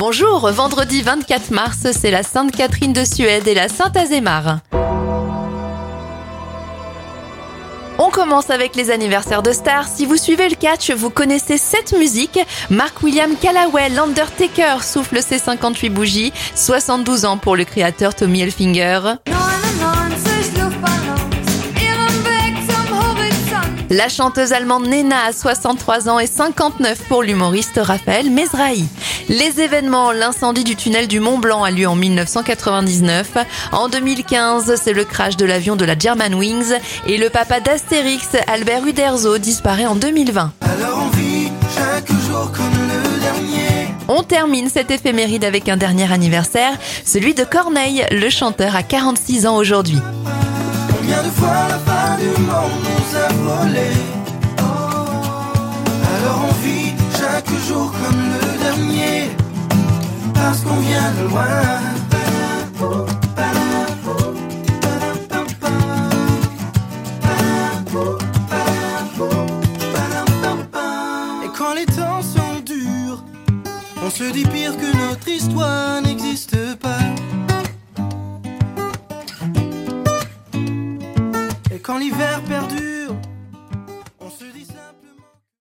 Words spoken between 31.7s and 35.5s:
lieu en 1999. En 2015, c'est le crash de